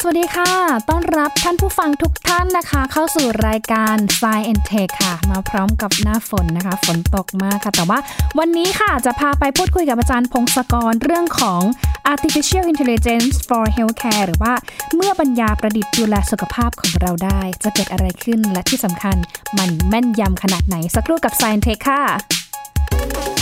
[0.00, 0.50] สวัสดีค่ะ
[0.90, 7.98] ต้อนรับท่านผู้ฟังทุกท่านนะคะ เข้าสู่รายการ Science and Tech ค่ะ มาพร้อมกับหน้าฝนนะคะ ฝนตกมากค่ะ แต่ว่า
[8.38, 11.62] วันนี้ค่ะจะพาไปพูดคุยกับอาจารย์พงศกรเรื่องของ
[12.12, 14.52] artificial intelligence for healthcare หรือว่า
[14.94, 19.16] เมื่อปัญญาประดิษฐ์ดูแลสุขภาพของเราได้ จะเกิดอะไรขึ้นและที่สำคัญ
[19.58, 23.35] มันแม่นยำขนาดไหนสักครู่กับ s i e n Tech ค่ะ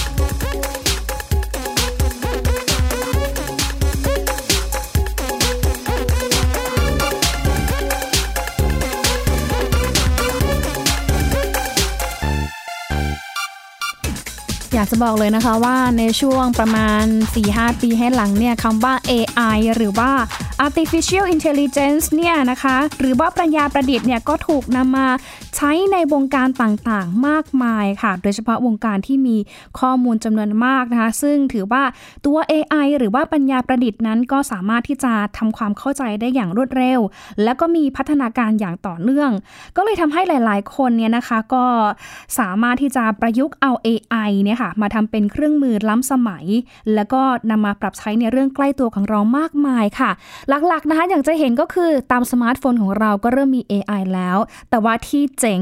[14.74, 17.04] อยากจะบอกเลยนะคะว่าในช่วงประมาณ
[17.44, 20.10] 4-5 ปีให้หลังเนี่ยคำว่า AI หรือว่า
[20.58, 25.08] artificial intelligence เนี่ยนะคะ หรือว่าปัญญาประดิษฐ์เนี่ยก็ถูกนำมา
[25.56, 29.36] ใช้ในวงการต่างๆ มากมายค่ะ โดยเฉพาะวงการที่มี
[29.80, 31.82] ข้อมูลจำนวนมากนะคะ ซึ่งถือว่า
[32.26, 37.00] ตัว AI หรือว่าปัญญาประดิษฐ์นั้น ก็สามารถที่จะทำความเข้าใจได้อย่างรวดเร็ว
[37.42, 39.30] และก็มีพัฒนาการอย่างต่อเนื่อง
[39.76, 41.64] ก็เลยทำให้หลาย ๆ คนเนี่ยนะคะก็
[42.38, 46.46] สามารถที่จะประยุกต์เอา AI เนี่ยค่ะมาทำเป็นเครื่องมือล้ำสมัย
[46.94, 50.10] แล้วก็นำมาปรับใช้ในเรื่องใกล้ตัวของเรามากมายค่ะ
[50.48, 54.38] หลักๆนะคะอย่างจะเห็นก็คือตามสมาร์ทโฟนของเราก็เริ่มมี AI แล้ว
[54.70, 55.60] แต่ว่าที่เจ๋ง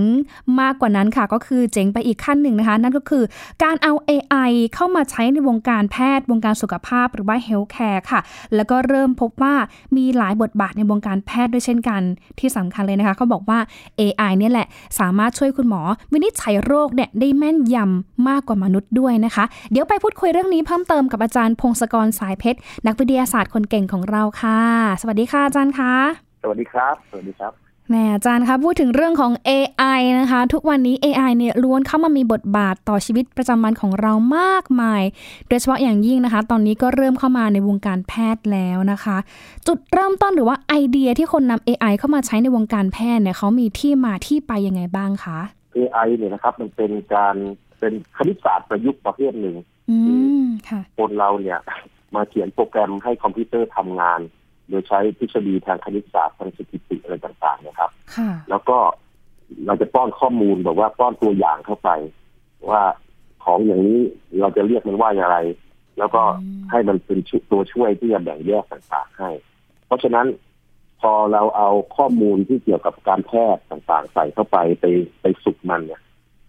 [0.60, 3.24] มากกว่านั้นค่ะ ก็คือเจ๋งไปอีกขั้นหนึ่งนะคะ นั่นก็คือ
[3.62, 8.20] การเอา AI เข้ามาใช้ในวงการแพทย์ วงการสุขภาพหรือว่า healthcare ค่ะ
[8.54, 9.54] แล้วก็เริ่มพบว่า
[9.96, 12.02] มีหลายบทบาทในวงการแพทย์ด้วยเช่นกัน
[12.38, 13.58] ที่สำคัญเลยนะคะเขาบอกว่า
[14.00, 14.66] AI เนี่ยแหละ
[14.98, 25.92] สามารถช่วยคุณหมอ วินิจฉัยโรคเนี่ยได้แม่นยำมากกว่ามนุษย์ด้วยนะคะ เดี๋ยวไปพูดคุยเรื่องนี้เพิ่มเติมกับอาจารย์พงศกรสายเพชรนักวิทยาศาสตร์คนเก่งของเราค่ะสวัสดีค่ะอาจารย์คะ
[26.42, 27.52] สวัสดีครับ สวัสดีครับ
[27.88, 35.02] แหมอาจารย์คะพูดถึงเรื่องของ AI นะคะ ทุกวันนี้ AI เนี่ยล้วนเข้ามามีบทบาทต่อชีวิตประจำวันของเรามากมาย
[35.48, 39.16] โดยเฉพาะอย่างยิ่งนะคะ ตอนนี้ก็เริ่มเข้ามาในวงการแพทย์แล้วนะคะ
[39.66, 45.38] จุดเริ่มต้นหรือว่าไอเดียที่คนนำ AI เข้ามาใช้ในวงการแพทย์เนี่ยเขามีที่มาที่ไปยังไงบ้างคะ
[45.76, 47.36] AI เนี่ยนะครับ มันเป็นการ
[47.78, 49.56] เป็นคณิตศาสตร์ประยุกต์ประเภทหนึ่ง
[49.90, 49.98] อื
[50.42, 51.58] มค่ะคนเราเนี่ย
[52.14, 54.20] มาเขียนโปรแกรมให้คอมพิวเตอร์ทำงาน
[54.68, 58.78] โดยใช้ทฤษฎีทางคณิตศาสตร์ทางสถิติอะไรต่างๆนะครับค่ะแล้วก็
[59.66, 61.90] เราจะป้อนข้อมูลแบบว่าป้อนตัวอย่างเข้าไป
[62.70, 62.82] ว่า
[63.44, 64.00] ของอย่างนี้
[64.40, 65.38] เราจะเรียกมันว่าอย่างไร
[65.98, 69.30] แล้วก็อืมให้มันเป็นชุตัวช่วยที่จะแบ่งแยกต่างๆให้
[69.86, 70.26] เพราะฉะนั้น
[71.00, 74.84] พอเราเอาข้อมูลที่เกี่ยวกับการแพทย์ต่างๆ ใส่เข้าไปไป
[75.20, 76.00] ไปฝึกมันเนี่ย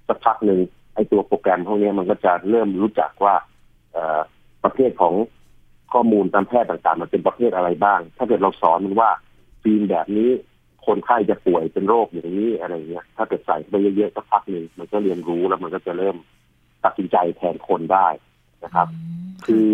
[0.08, 0.60] สักพักหนึ่ง
[0.94, 3.36] ไอ้ตัวโปรแกรมพวกนี้มันก็จะเริ่มรู้จักว่า
[3.92, 4.20] เอ่อ
[4.64, 5.14] ประเภทของ
[5.94, 9.10] ข้อมูลการแพทย์ต่างๆ มันเป็นประเภทอะไรบ้าง ถ้าเกิดเราสอนมันว่า
[9.64, 10.30] ฟิล์มแบบนี้
[10.86, 16.16] คนไข้จะป่วยเป็นโรคอย่างนี้อะไรเงี้ย ถ้าเกิดใส่ไปเยอะๆสักพักหนึ่งมันก็เรียนรู้แล้วมันก็จะเริ่ม
[16.84, 18.08] ตัดสินใจแทนคนได้
[18.64, 18.88] นะครับ
[19.46, 19.68] คือ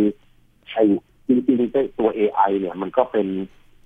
[0.69, 0.83] ไอ้
[1.27, 3.27] จริงๆตัว AI เนี่ย มันก็เป็น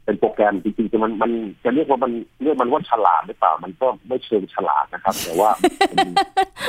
[0.06, 1.32] เป็นโปรแกรมจริงๆมันมัน
[1.64, 2.12] จะเรียกว่ามัน
[2.44, 5.50] เรียกมันว่าฉลาดหรือเปล่า มันก็ไม่เชิงฉลาดนะครับ แต่ว่า
[5.90, 6.08] เป็น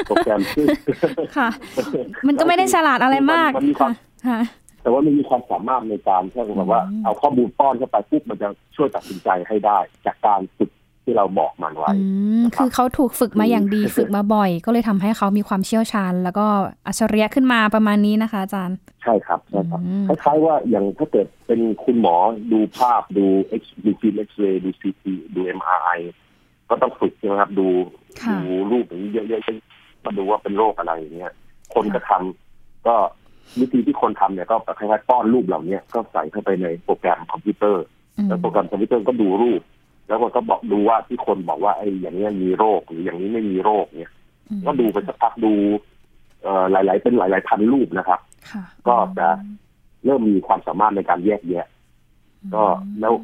[0.06, 0.64] โปรแกรมที่
[1.36, 1.48] ค่ะ
[2.26, 3.92] มันก็ไม่ได้ฉลาดอะไรมากมันมีความ
[4.28, 4.40] ค่ะ
[4.84, 10.70] แต่ว่ามันมีความสามารถในการแค่แบบว่าอืมเอาข้อมูลป้อนเข้าไปปุ๊บมันจะช่วยตัดสินใจให้ได้ จากการฝึก
[11.04, 12.00] ที่เราบอกมันไว้อื
[12.40, 16.46] มคือเขาถูกฝึกมาอย่างดีฝึกมาบ่อย ก็เลยทำให้เขามีความเชี่ยวชาญ แล้วก็
[16.86, 22.16] อัจฉริยะขึ้นมาประมาณนี้นะคะอาจารย์ใช่ครับใช่ครับอืมคล้ายๆว่าอย่างถ้าเกิดเป็นคุณหมอ
[22.52, 25.90] ดูภาพดูเอ็กซ์ดูฟิล์มเอ็กซเรย์ดู CT ดู MRI
[26.68, 27.68] ก็ต้องฝึกใช่ไหมครับดู
[28.22, 31.32] ค่ะดูรูปอย่างนี้เยอะๆมาดูว่าเป็นโรคอะไรอย่างเงี้ย
[31.74, 32.96] คนกระทำก็
[33.60, 37.84] วิธีที่คนทำเนี่ยก็คล้ายๆป้อนรูปเหล่านี้ก็ใส่เข้าไปในโปรแกรมคอมพิวเตอร์
[38.18, 39.60] อืมแล้วโปรแกรมคอมพิวเตอร์ก็ดูรูป
[40.08, 44.12] แล้วมันก็บอกดูว่าที่คนบอกว่าไอ้อย่างเนี้ยมีโรคหรืออย่างนี้ไม่มีโรคเนี่ย
[44.66, 45.52] ก็ดูไปสักพักดู
[46.42, 49.28] เอ่อหลาย ๆ เป็นหลาย ๆ พันรูปนะครับค่ะก็จะ
[50.04, 51.66] เริ่มมีความสามารถในการแยกแยะ
[52.54, 52.64] ก็
[53.00, 53.14] แล้ว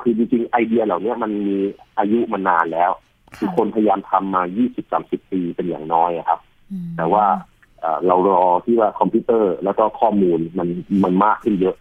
[0.00, 1.56] คือจริงๆไอเดียเหล่านี้มันมี
[1.98, 2.90] อายุมานานแล้ว
[3.38, 4.42] คือคนพยายามทำมา
[4.86, 6.40] 20-30 ปีเป็นอย่างน้อยอะครับ
[6.72, 7.24] อืมแต่ว่า
[7.82, 10.68] เอ่อเรารอที่ว่าคอมพิวเตอร์แล้วก็ข้อมูลมัน
[11.04, 11.76] มันมากขึ้นเยอะ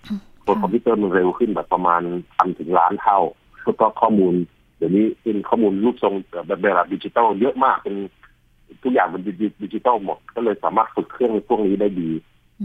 [0.45, 2.01] ตัวคอมพิวเตอร์มันเร็วขึ้นแบบประมาณ
[2.36, 3.19] พันถึงล้านเท่า
[3.63, 4.33] แล้วก็ข้อมูล
[4.77, 7.95] เดี๋ยวนี้เป็นข้อมูลรูปทรงแบบแบบดิจิตอลเยอะมากเป็น
[8.83, 12.09] ทุกอย่างเป็นดิจิดิจิตอลหมด ก็เลยสามารถฝึกเครื่องพวกนี้ได้ดี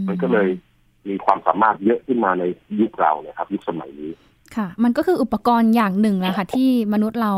[0.07, 0.47] มันก็เลย
[1.07, 2.43] มีความสามารถเยอะขึ้นมาใน
[2.79, 4.11] ยุคเราเนี่ยครับ ยุคสมัยนี้
[4.55, 7.33] ค่ะ มันก็คืออุปกรณ์อย่างหนึ่งนะคะที่มนุษย์เรา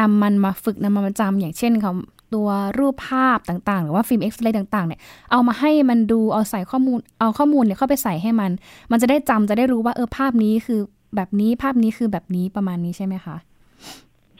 [0.00, 1.92] นำมันมาฝึกนำมาประจำอย่างเช่นเขา
[2.36, 2.48] ตัว
[2.78, 5.00] รูปภาพต่างๆ หรือว่าฟิล์มเอ็กซเรย์ต่างๆเนี่ย
[5.30, 8.50] เอามาให้มันดูเอาใส่ข้อมูลเอาข้อมูลเนี่ยเข้าไปใส่ให้มัน
[8.90, 10.80] มันจะได้จำจะได้รู้ว่าเออภาพนี้คือ
[11.16, 13.36] แบบนี้ภาพนี้คือแบบนี้ประมาณนี้ใช่ไหมคะ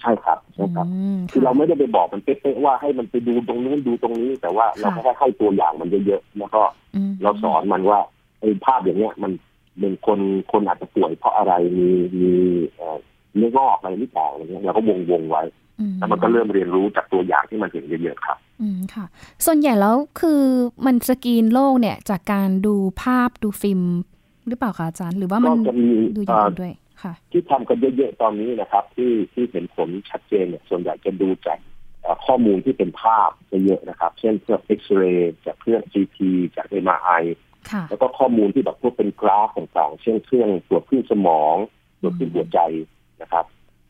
[0.00, 6.62] ใช่ครับใช่ครับอืมคือเราไม่ได้ไปบอกมันเป๊ะๆว่าให้มันไปดูตรงนู้นดูตรงนี้ แต่ว่าเราแค่ให้ตัวอย่างมันเยอะๆแล้วก็
[7.08, 7.98] มเราสอนมันว่า
[8.40, 9.32] ไอ้ภาพอย่างเนี้ยมัน
[9.78, 10.18] เป็นคน
[10.52, 11.88] คนอาจจะป่วยเพราะอะไรมี
[12.20, 12.32] มี
[12.74, 12.98] เอ่อ
[13.36, 15.65] เนื้องอกอะไรนี่ต่างอะไรเงี้ยเราก็วงวงไว้อืม
[15.98, 19.04] แล้วมันก็เริ่มเรียนรู้จากตัวอย่างที่มันเห็นเยอะๆครับอืมค่ะ
[19.46, 20.42] ส่วนใหญ่แล้วคือ
[20.86, 23.82] มันสกรีนโรคเนี่ย จากการดูภาพดูฟิล์ม
[24.48, 31.58] หรือเปล่าคะอาจารย์ หรือว่ามันก็จะมีดูอย่างเอ่ออื่นด้วยค่ะ ที่ทำกันเยอะๆตอนนี้นะครับ ที่ที่เห็นผลชัดเจนเนี่ยส่วนใหญ่จะดูจาก
[32.02, 36.18] เอ่อข้อมูลที่เป็นภาพจะเยอะนะครับ เช่นเครื่องเอ็กซเรย์จากเครื่อง CT
[36.56, 37.10] จาก MRI
[37.70, 41.56] ค่ะแล้วก็ข้อมูลที่แบบพวกเป็นกราฟต่างๆ เช่นเครื่องตรวจคลื่นสมอง
[42.00, 42.58] ตรวจคลื่นหัวใจ
[43.22, 43.44] นะครับ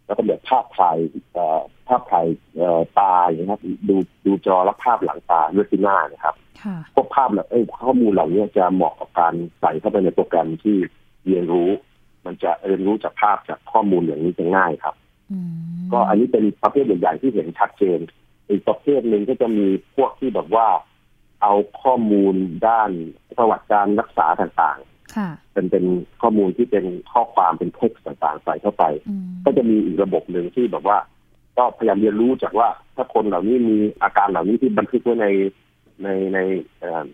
[0.06, 0.96] แล้วก็แบบภาพถ่าย
[1.32, 2.26] เอ่อภาพถ่าย
[2.56, 10.76] เอ่อตาอย่างนี้ยครับดูดูจอและภาพหลังตาเรตินานะครับค่ะพวกภาพเหล่าเอ้ยข้อมูลเหล่านี้จะเหมาะกับการใส่เข้าไปในโปรแกรมที่
[11.26, 11.70] เรียนรู้
[12.24, 14.94] มันจะเรียนรู้จากภาพจากข้อมูลอย่างนี้จะง่ายครับ
[15.32, 15.52] อืม
[15.92, 17.98] ก็อันนี้เป็นประเภทใหญ่ๆที่เห็นชัดเจน
[18.48, 19.66] อีกประเภทหนึ่งก็จะมี
[19.96, 20.66] พวกที่แบบว่า
[21.42, 22.34] เอาข้อมูล
[22.68, 22.90] ด้าน
[23.38, 24.95] ประวัติการรักษาต่างค่ะๆ
[25.52, 25.84] เป็นเป็น
[26.22, 30.98] ข้อมูลที่เป็นข้อความเป็นเท็กซ์ต่างๆใส่เข้าไปอืมก็จะมีอีกระบบหนึ่งที่แบบว่า
[31.58, 35.26] ก็พยายามเรียนรู้จากว่าถ้าคนเหล่านี้มีอาการเหล่านี้ที่บันทึกไว้ใน
[36.02, 36.38] ในใน
[36.78, 37.04] เอ่อ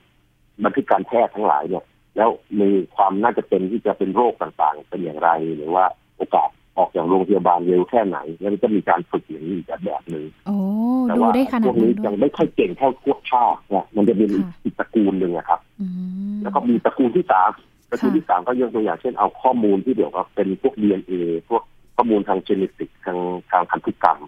[0.64, 1.84] บันทึกการแพทย์ทั้งหลายเนี่ย
[2.16, 5.84] แล้วมีความน่าจะเป็นที่จะเป็นโรคต่างๆ เป็นอย่างไรหรือว่า
[6.16, 10.56] โอกาสออกจากโรงพยาบาลเร็วแค่ไหนแล้วมันก็มีการฝึกอย่างนี้อีกแบบหนึ่งโอ้
[11.04, 15.86] แต่ดูว่าได้ขนาพดวกนั้นี้นด้วยัยงไม่ค่อยเก่งเท่าพวกภาพเนี่ยมันจะเป็นอีกค่ะอีกตระกูลหนึ่งอะครับอื
[16.32, 17.50] มแล้วก็มีตระกูลที่สาม
[17.92, 21.12] ตระกูลที่สามก็ยกตัวอย่างเช่นเอาข้อมูลที่เดี๋ยวกับเป็นพวก DNA
[21.48, 21.62] พวก
[21.96, 23.18] ข้อมูลทางเจเนติกทาง
[23.50, 24.18] ทางพันธุกรรม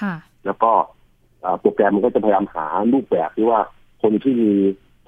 [0.00, 0.14] ค่ะ
[0.46, 0.70] แล้วก็
[1.40, 3.60] เอ่อโปรแกรมมันก็จะพยายามหารูปแบบที่ว่า
[4.02, 4.52] คนที่มี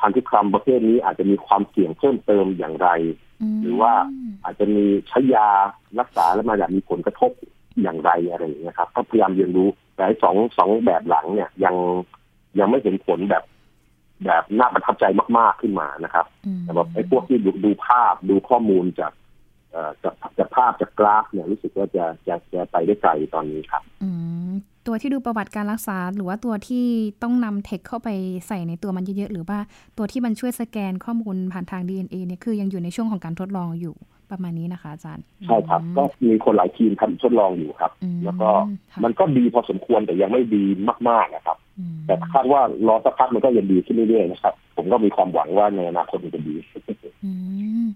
[0.01, 2.89] พันธุกรรมประเภทนี้อาจจะมีความเสี่ยงเพิ่มเติมอย่างไร
[3.43, 3.93] มหรือว่า
[4.45, 5.49] อาจจะมีใช้ยา
[6.01, 7.31] รักษาแล้วมาแบบมีผลกระทบ
[7.83, 11.75] อย่างไรอะไรอย่างเงี้ยครับก็พยายามเรียนรู้แต่ไอ้สองสองแบบหลังเนี่ยยัง
[12.59, 13.43] ยังไม่เห็นผลแบบ
[14.25, 15.05] แบบน่าประทับใจ
[15.39, 19.13] มากๆขึ้นมานะครับอืมแต่แบบไอ้พวกที่ดูดูภาพดูข้อมูลจาก
[19.73, 24.11] เอ่อจากจากภาพจากกราฟเนี่ยรู้สึกว่าจะจะจะไปได้ไกลตอนนี้ครับอื
[24.49, 24.53] ม
[24.87, 26.87] ตัวที่ดูประวัติการรักษา หรือว่าตัวที่
[27.23, 28.09] ต้องนำเทคเข้าไป
[28.49, 29.59] ใส่ในตัวมันเยอะๆหรือว่า
[29.99, 33.95] ตัวที่มันช่วยสแกนข้อมูลผ่านทาง DNA เนี่ยคือยังอยู่ในช่วงของการทดลองอยู่
[34.31, 38.51] ประมาณนี้นะคะอาจารย์ใช่ครับ ก็มีคนหลายทีมทำทดลองอยู่ครับอืมแล้วก็
[38.93, 40.65] ค่ะมันก็ดีพอสมควรแต่ยังไม่ดี
[41.09, 41.70] มากๆนะครับอืม
[42.07, 46.55] แต่คาดว่ารอสักพักมันก็ยังดีขึ้นเรื่อยๆนะครับ ผมก็มีความหวังว่าในอนาคตมันจะดี
[47.25, 47.33] อื
[47.85, 47.87] ม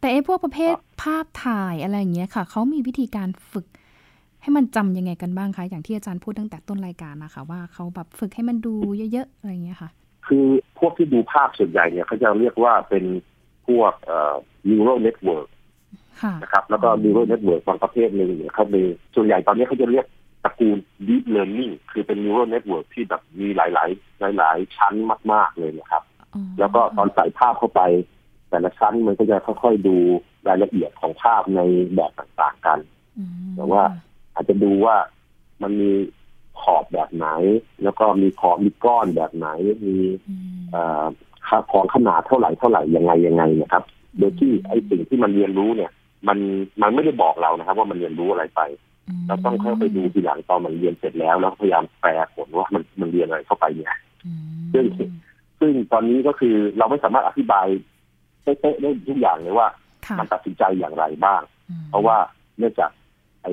[0.00, 3.66] แต่ไอ้พวกประเภทภาพถ่ายอะไรอย่างเงี้ยค่ะเขามีวิธีการฝึก
[4.42, 8.74] ให้มันจำยังไงกันบ้างคะอย่างที่อาจารย์พูดตั้งแต่ต้นรายการนะคะว่าเขาแบบฝึกให้มันดู
[9.12, 9.90] เยอะๆอะไรอย่างเงี้ยค่ะ
[10.26, 10.46] คือ
[10.78, 13.04] พวกที่ดูภาพส่วนใหญ่เนี่ยเขาจะเรียกว่าเป็น
[13.66, 14.34] พวกเอ่อ
[14.68, 15.46] neural network
[16.22, 18.82] ค่ะนะครับแล้วก็ neural network บางประเภทหนึ่งเนี่ยเขามี
[19.14, 20.06] ส่วนใหญ่ตอนนี้เขาจะเรียก
[20.44, 23.66] ตระกูล deep learning คือเป็น neural network ที่แบบมีหลา
[24.30, 24.94] ย ๆ หลาย ๆ ชั้น
[25.32, 26.02] มาก ๆ เลยนะครับ
[26.34, 27.82] อ๋อแล้วก็ตอนใส่ภาพเข้าไป
[28.50, 29.96] แต่ละชั้นมันก็จะค่อย ๆ ดู
[30.48, 31.60] รายละเอียดของภาพใน
[31.94, 32.78] แบบต่าง ๆ กัน
[33.18, 33.82] อืมแต่ว่า
[34.34, 34.96] อาจจะดูว่า
[35.62, 35.92] มันมี
[36.60, 37.28] ขอบแบบไหน
[37.82, 39.48] แล้วก็มีขอบมีก้อนแบบไหน
[39.86, 39.96] มี
[40.28, 41.04] อืมเอ่อ
[41.46, 43.84] ค่าของขนาดเท่าไหร่เท่าไหร่ยังไงยังไงนะครับ
[44.18, 45.90] โดยที่ไอ้สิ่งที่มันเรียนรู้เนี่ย
[46.28, 46.38] มัน
[46.82, 48.60] มันไม่ได้บอกเรานะครับ ว่ามันเรียนรู้อะไรไป
[49.26, 53.94] เราต้องเข้าไปดูทีหลังตอนมันเรียนเสร็จแล้วแล้วพยายามแปลผลว่ามันมันเรียนอะไรเข้าไปเนี่ย
[54.26, 54.42] อืม
[54.72, 54.84] ซึ่ง
[55.60, 57.66] ซึ่งตอนนี้ก็คือเราไม่สามารถอธิบาย
[58.42, 59.68] เป๊ะๆได้ทุกอย่างเลยว่า
[60.06, 62.16] ค่ะมันตัดสินใจอย่างไรบ้างอืมเพราะว่า
[62.58, 62.90] เนื่องจาก
[63.42, 63.52] ไอ้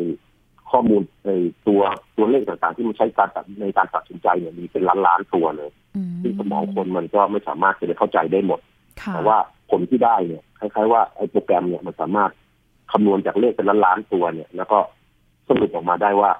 [0.72, 1.36] ข้อมูลไอ้
[1.68, 1.82] ตัว
[2.18, 8.60] ตัวเลขต่างๆ ที่มันใช้การตัดในการตัดสินใจเนี่ยมีเป็นล้านล้านๆตัวเลยอืซึ่งสมองคนมันก็ไม่สามารถจะได้เข้าใจได้หมด
[9.02, 9.38] ค่ะแต่ว่า
[9.70, 12.32] ผลที่ได้เนี่ยคล้ายๆว่าไอ้โปรแกรมเนี่ยมันสามารถ
[12.92, 14.78] คำนวณจากเลขเป็นล้านล้านๆตัวเนี่ย แล้วก็
[15.48, 16.32] สรุปออกมาได้ว่า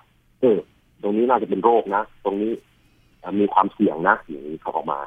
[0.42, 0.58] เออ
[1.02, 2.52] ตรงนี้น่าจะเป็นโรคนะ ตรงนี้
[3.20, 5.00] เอ่อมีความเสี่ยงนะอย่างนี้เขาออกมา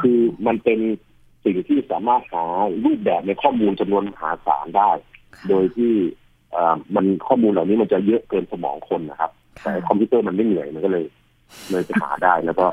[0.00, 0.78] คือมันเป็น
[1.44, 2.44] สิ่งที่สามารถหา
[2.84, 4.90] รูปแบบในข้อมูลจำนวนมหาศาลได้
[5.36, 5.92] ค่ะโดยที่
[6.52, 9.30] เอ่อมันข้อมูลเหล่านี้มันจะเยอะเกินสมองคนนะครับ
[9.62, 11.04] แต่ค่ะคอมพิวเตอร์มันไม่เหนื่อยมันก็เลย
[11.70, 12.66] เลยจะหาได้แล้วก็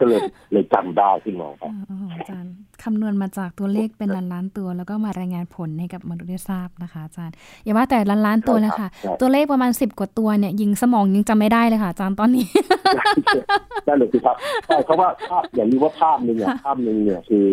[0.00, 0.20] ก็เลย
[0.52, 2.52] เลยจำได้ขึ้นมาครับอ๋ออาจารย์
[2.82, 12.46] คำนวณมาจากตัวเลขเป็นล้านล้านๆตัว แล้วก็มารายงานผลให้กับมนุษย์ได้ทราบนะคะอาจารย์อย่าว่าแต่ล้านล้านๆตัวเลยค่ะใช่ครับตัวเลขประมาณสิบกว่าตัวเนี่ย ยิงสมองยังจำไม่ได้เลยค่ะอาจารย์ตอนนี้
[13.86, 17.44] ได้เลยสิครับใช่เพราะว่าภาพอย่างนี้ว่าภาพหนึ่งเนี่ยค่ะภาพหนึ่งเนี่ยคือ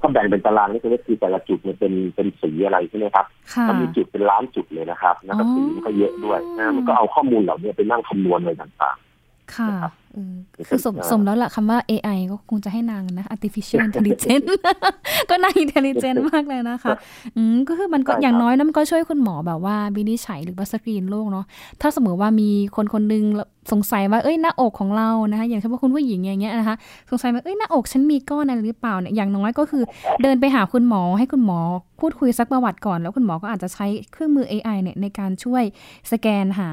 [0.00, 8.96] ถ้าแบ่งเป็นตารางนี่คือคือแต่ละจุดเนี่ยเป็นเป็นสีอะไรใช่ไหมครับค่ะก็มีจุดเป็นล้านจุดเลยนะครับ แล้วก็อ๋อสีมันก็เยอะด้วยนะมันก็เอาข้อมูลเหล่านี้ไปนั่งคำนวณอะไรต่าง
[9.56, 9.70] ค่ะ
[10.68, 14.46] คือสมสมแล้วล่ะคำว่า AI ก็คงจะให้นางนะ artificial intelligence
[15.30, 16.94] ก็นาง intelligent มากเลยนะคะ
[17.36, 21.44] อืมก็คือมันก็อย่างน้อยนะมันก็ช่วยคุณหมอแบบว่าวินิจฉัยหรือว่าสกรีนโรคเนาะ
[21.80, 23.24] ถ้าสมมติว่ามีคนคนนึง
[23.72, 26.76] สงสัยว่าเอ้ยหน้าอกของเรานะคะอย่างเช่นว่าคุณผู้หญิงอย่างเงี้ยนะคะ
[27.10, 29.84] สงสัยว่าเอ้ยหน้าอกฉันมีก้อนอะไรหรือเปล่าเนี่ยอย่างน้อยก็คือ
[30.22, 31.58] เดินไปหาคุณหมอให้คุณหมอ
[32.00, 35.62] พูดคุยซักประวัติก่อน แล้วคุณหมอก็อาจจะใช้เครื่องมือ AI เนี่ยในการช่วย
[36.12, 36.70] สแกนหา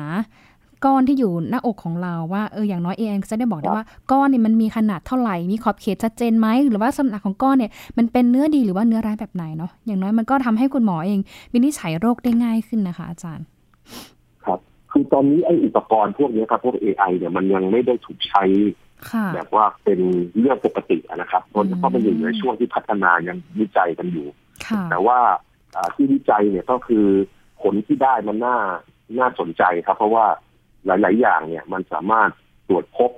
[0.85, 11.19] ก้อนที่อยู่หน้าอกของเราว่าเอออย่างน้อยเองจะได้บอกได้ว่าก้อนเนี่ยมันมีขนาดเท่าไหร่ มีขอบเขตชัดเจนไหมหรือว่าสำนักของก้อนเนี่ยมันเป็นเนื้อดีหรือว่าเนื้อร้ายแบบไหนเนาะอย่างน้อยมันก็ทำให้คุณหมอเอง
[11.53, 13.45] วินิจฉัยโรคได้ง่ายขึ้นนะคะ อาจารย์
[14.45, 14.59] ครับ
[14.91, 18.43] คือตอนนี้ไอ้อุปกรณ์พวกนี้ครับพวก AI เนี่ยมันยังไม่ได้ถูกใช้
[19.33, 19.99] แบบว่าเป็น
[20.39, 24.27] เรื่องปกตินะครับเพราะเพราะมันอยู่ในช่วงที่พัฒนายังวิจัยกันอยู่
[24.91, 25.19] แต่ว่า
[25.95, 27.05] ที่วิจัยเนี่ยก็คือ
[27.61, 28.57] ผลที่ได้มันน่า
[29.19, 30.25] น่าสนใจครับ เพราะว่า
[30.85, 32.29] หลาย ๆ อย่างเนี่ย มันสามารถ
[32.67, 33.11] ตรวจพบ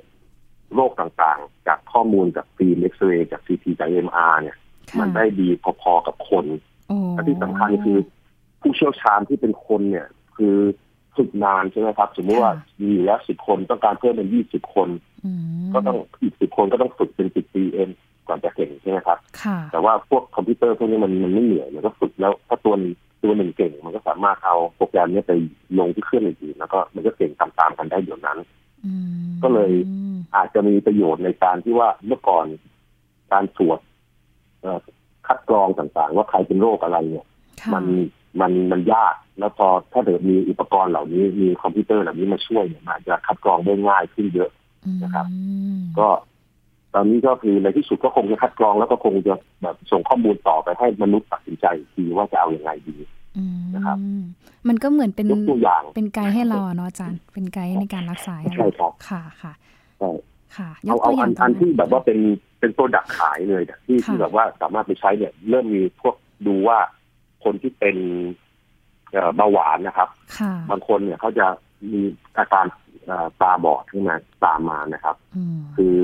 [0.75, 4.57] โรคต่างๆ จากข้อมูลจากฟิล์มเอ็กซเรย์จากซีทีจากเอ็มอาร์เนี่ย
[4.99, 5.47] มันได้ดี
[5.81, 6.45] พอๆกับคน
[7.11, 7.97] และที่สำคัญคือ
[8.61, 10.55] ผู้เชี่ยวชาญที่เป็นคนเนี่ย คือ
[11.17, 14.89] ฝึกนานใช่ไหมครับ สมมติว่ามีแล้วสิบคนต้องการเพิ่มเป็นยี่สิบคน
[15.73, 17.89] ก็ต้องอีกสิบคนก็ต้องฝึกเป็นสิบปีเอง
[18.27, 19.17] ก่อนจะเก่งใช่ไหมครับ
[19.71, 22.75] แต่ว่าพวกคอมพิวเตอร์พวกนี้มันมันไม่เหนื่อยมันก็ฝึกแล้วถ้าตัว
[23.23, 25.33] ตัวหนึ่งเก่งมันก็สามารถเอาโปรแกรมนี้ไป
[25.79, 28.37] ลงที่เครื่องอื่นแล้วก็มันก็เก่งตามๆกันได้เดี๋ยวนั้น
[29.43, 29.71] ก็เลย
[30.35, 32.45] อาจจะมีประโยชน์ในการที่ว่าเมื่อก่อน
[33.31, 33.79] การตรวจ
[35.27, 37.25] คัดกรองต่างๆ ว่าใครเป็นโรคอะไรเนี่ย
[37.73, 37.85] มัน
[38.41, 44.51] มันมันยากแล้วพอถ้าเกิดมีอุปกรณ์เหล่านี้มีคอมพิวเตอร์เหล่านี้มาช่วยเนี่ยมันจะคัดกรองได้ง่ายขึ้นเยอะ
[45.03, 45.25] นะครับ
[45.97, 46.07] ก็
[46.95, 49.33] ตอนนี้ก็คือในที่สุดก็คงจะคัดกรองแล้วก็คงจะ
[49.63, 52.97] แบบส่งข้อมูลต่อไปให้มนุษย์ตัดสินใจทีว่าจะเอาอย่างไงดี
[53.75, 53.97] นะครับ
[54.67, 59.53] มันก็เหมือนเป็นตัวอย่างเป็นไกด์ให้เราเนาะอาจารย์ เป็นไกด์ในการรักษาใช่ครับค่ะค่ะ
[59.99, 60.09] ใช่
[60.57, 62.19] ค่ะเอาเอาอันอันที่แบบว่าเป็น
[62.59, 66.15] เป็นตัวดักขายเลยที่ที่แบบว่าสามารถไปใช้เนี่ย เริ่มมีพวก
[66.47, 66.77] ดูว่า
[67.43, 67.97] คนที่เป็น
[69.35, 70.09] เบาหวานนะครับ
[70.69, 71.45] บางคนเนี่ยเขาจะ
[71.91, 72.01] มี
[72.37, 72.65] อาการ
[73.41, 75.15] ตาบอดขึ้นมาตามมานะครับ
[75.75, 75.95] คือ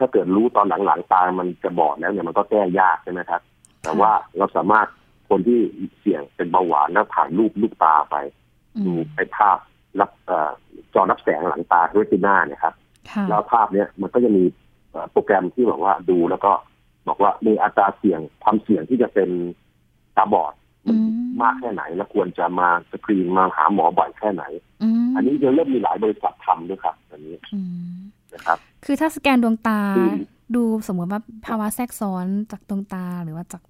[0.00, 3.42] ถ้าเกิดรู้ตอนหลังๆตามันจะบอดแล้วเนี่ยมันก็แก้ยากใช่ไหมครับ
[3.82, 4.88] แต่ว่าเราสามารถ
[5.28, 5.60] คนที่
[6.00, 8.16] เสี่ยงเป็นเบาหวานแล้วถ่ายรูปลูกตาไป
[8.86, 9.58] ดูไอ้ภาพ
[10.00, 10.10] รับ
[10.94, 12.74] จอรับแสงหลังตาด้วยที่หน้าเนี่ยครับ
[13.28, 14.44] แล้วภาพเนี้ยมันก็จะมี
[15.12, 16.52] โปรแกรมที่บอกว่าดูแล้วก็
[17.08, 19.30] บอกว่ามีอัตราเสี่ยงความเสี่ยงที่จะเป็น
[20.16, 20.54] ตาบอด
[21.42, 24.44] มากแค่ไหน แล้วควรจะมาสกรีนมาหาหมอบ่อยแค่ไหน
[25.16, 27.36] อันนี้จะเริ่มมีหลายบริษัททำด้วยครับอันนี้
[28.34, 29.80] นะครับ คือถ้าสแกนดวงตา
[30.54, 33.62] ดูสมมติว่าภาวะแทรกซ้อนจากดวงตาหรือว่าจาก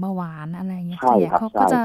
[0.00, 1.00] เบาหวานอะไรเงี้ย
[1.38, 1.80] เขาก็จะ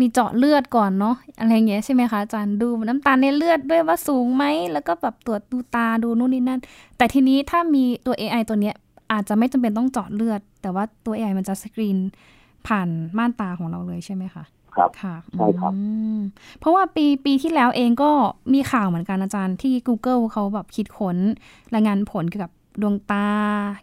[0.00, 6.60] มีเจาะเลือดก่อนเนาะอะไรเงี้ยใช่ไหมคะอาจารย์ดูน้ำตาลในเลือดด้วยว่าสูงไหมแล้วก็แบบตรวจดูตาดูนู่นนี่นั่น
[6.96, 8.74] แต่ทีนี้ถ้ามีตัว AI ตัวเนี้ย
[9.12, 11.98] อาจจะไม่จำเป็นต้องเจาะเลือด แต่ว่าตัว AI มันจะสกรีน
[12.66, 14.44] ผ่านม่านตาของเราเลยใช่ไหมคะ
[14.76, 15.72] ครับค่ะใช่ครับ
[16.58, 18.10] เพราะว่าปีปีที่แล้วเองก็
[18.54, 21.16] มีข่าวเหมือนกันอาจารย์ที่ Google เขาแบบคิดค้น
[21.74, 22.52] รายงานผลเกี่ยวกับ
[22.82, 23.28] ดวงตา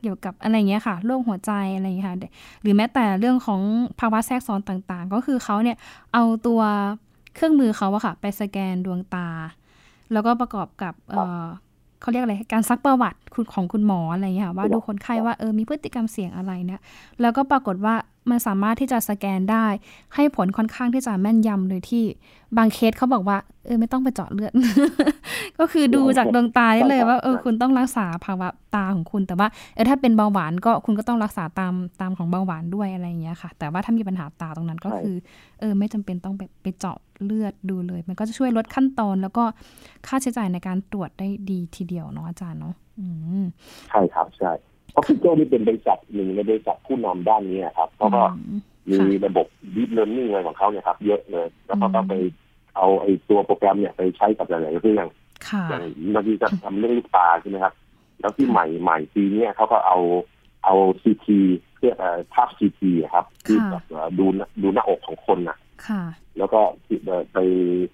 [0.01, 2.17] เกี่ยวกับอะไรเงี้ยค่ะโรคหัวใจอะไรเงี้ยค่ะ
[2.61, 3.61] หรือแม้แต่เรื่องของ
[3.99, 5.77] ภาวะแทรกซ้อนต่างๆ ก็คือเขาเนี่ย
[6.13, 6.61] เอาตัว
[7.35, 9.27] เครื่องมือเขาอะค่ะ ไปสแกนดวงตา
[10.13, 13.19] แล้วก็ประกอบกับเเขาเรียกอะไรการซักประวัติ
[13.53, 16.81] ของคุณหมออะไรเงี้ยค่ะว่าดูคนไข้ว่าเออมีพฤติกรรมเสี่ยงอะไรเนี่ย
[17.21, 17.95] แล้วก็ปรากฏว่า
[18.29, 19.65] มันสามารถที่จะสแกนได้
[20.15, 22.03] ให้ผลค่อนข้างที่จะแม่นยำโดยที่
[22.57, 24.51] บางเคสเขาบอกว่า เออไม่ต้องไปเจาะเลือด
[25.59, 35.15] ก็คือดูจากดวงตาได้เลยว่าเออคุณต้องรักษาภาวะตาของคุณ แต่ว่าเออถ้าเป็นเบาหวานก็คุณก็ต้องรักษาตามตามของเบาหวานด้วยอะไรอย่างเงี้ยค่ะ แต่ว่าถ้ามีปัญหาตาตรงนั้นก็คือ
[35.59, 39.43] เออไม่จำเป็นต้องไปไปเจาะเลือดดูเลย มันก็จะช่วยลดขั้นตอนแล้วก็
[40.07, 42.73] ค่าใช้จ่ายในการตรวจได้ดีทีเดียวเนาะอาจารย์เนาะ
[43.89, 44.51] ใช่ครับใช่
[44.91, 48.25] เพราะ Google นี่เป็นบริษัทหนึ่งในบริษัทผู้นำด้านนี้ครับเพราะว่า
[49.09, 52.13] มีระบบ deep learning อะไรของเขาเนี่ยครับ เยอะเลย แล้วก็ต้องไป
[52.75, 55.05] เอาไอ้ตัวโปรแกรมเนี่ยไปใช้กับหลายๆเรื่อง
[55.69, 55.83] อย่าง
[56.15, 57.73] บางทีจะทำเรื่องลูกตาใช่ไหมครับ
[58.19, 59.99] แล้วที่ใหม่ใหม่ปีนี้เขาก็เอา
[60.65, 61.39] เอาซีที
[61.75, 61.93] เพื่อ
[62.33, 63.83] ภาพซีทีครับ ที่แบบ
[64.19, 64.25] ดู
[64.61, 65.57] ดูหน้าอกของคนน่ะ
[66.37, 66.61] แล้วก็
[67.33, 67.37] ไป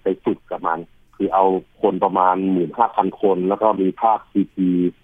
[0.02, 0.78] ไปฝึกกับมัน
[1.16, 1.44] คือเอา
[1.82, 4.97] คนประมาณหมื่นห้าพันคน แล้วก็มีภาพซีทีส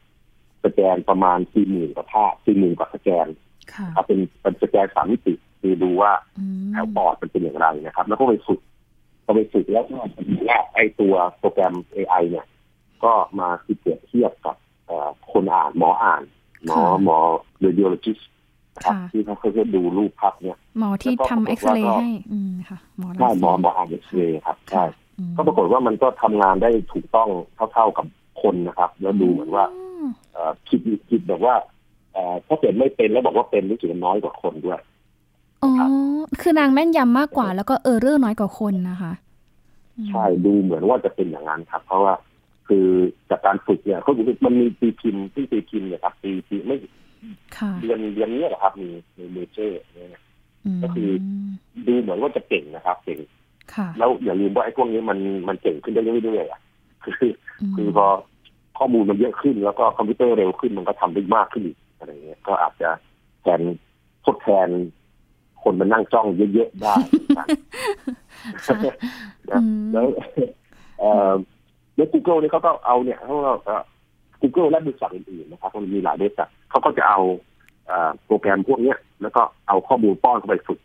[0.75, 3.27] แกนประมาณสี่หมื่นกว่าภาพสี่หมื่นกว่าสแกน
[3.95, 6.13] ครับเป็นเป็นสแกนสามมิติคือดูว่า
[6.73, 8.61] แถวปอดมันเป็นอย่างไรนะครับ แล้วก็ไปฝึก
[9.27, 9.95] ก็ไปฝึกแล้วก็
[10.49, 12.47] ว่าไอตัวโปรแกรม AI เนี่ย
[13.05, 14.57] ก็มาคิดเปรียบเทียบกับ
[15.33, 16.23] คนอ่านหมออ่าน
[16.67, 17.17] หมอหมอ
[17.61, 18.19] radiologist
[18.85, 24.85] ครับที่เขาเคยดูรูปภาพเนี่ยหมอที่ทำเอ็กซเรย์ให้อืมค่ะหมอใช่หมอหมออ่านเอ็กซเรย์ครับใช่
[25.37, 27.29] ก็ปรากฏว่ามันก็ทำงานได้ถูกต้อง
[27.73, 28.07] เท่าๆกับ
[28.43, 29.84] คนนะครับ แล้วดูเหมือนว่าเอ่อ
[30.69, 30.81] คิด
[31.11, 31.55] คิดแบบว่า
[32.13, 34.81] เอ่อถ้าเกิดไม่เป็นแล้วบอกว่าเป็นรู้สึกน้อยกว่าคนด้วย
[35.63, 35.73] อ๋อ
[36.41, 39.13] คือนางแม่นยำมากกว่า แล้วก็เออเรื่องน้อยกว่าคนนะคะ
[40.09, 42.15] ใช่ดูเหมือนว่าจะเป็นอย่างนั้นครับ เพราะว่า
[42.69, 42.87] คือ
[43.31, 44.13] จากการฝึกเนี่ยเขา
[44.45, 46.77] มันมีตีพิมพ์ที่ตีพิมพ์เนี่ยครับตีตีไม่
[47.57, 50.23] ค่ะเดือนเดือนนี้แหละครับ มีมีเมเจอร์เนี่ย
[50.79, 51.09] มก็คือ
[51.87, 53.21] ดูเหมือนว่าจะเก่งนะครับเก่ง
[53.75, 55.19] ค่ะแล้วอย่าลืมว่าไอ้พวกนี้มัน
[55.49, 56.61] มันเก่งขึ้นได้เรื่อยๆอะ
[57.05, 57.31] คือ
[57.77, 58.07] คือพอ
[58.79, 62.91] ข้อมูลมันเยอะขึ้น แล้วก็คอมพิวเตอร์เร็วขึ้นมันก็ทำได้มากขึ้นอีกอะไรเงี้ยก็อาจจะ
[63.43, 63.61] แทน
[64.27, 64.69] ทดแทน
[65.63, 66.95] คนมานั่งจ้องเยอะๆได้
[67.39, 67.47] นะ
[68.67, 68.77] ค่ะ
[69.51, 70.07] นะอืมแล้ว
[70.99, 71.33] เอ่อ
[71.97, 73.83] ใน Google เนี่ยเขาก็เอาเนี่ยเขาก็เอ่อ
[74.41, 77.21] Google และบริษัทอื่นๆนะครับมันมีหลายบริษัทเขาก็จะเอา
[77.87, 80.81] เอ่อโปรแกรมพวกเนี้ย แล้วก็เอาข้อมูลป้อนเข้าไปฝึก